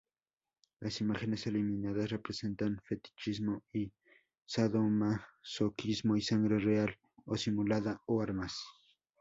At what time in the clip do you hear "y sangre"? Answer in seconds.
6.17-6.57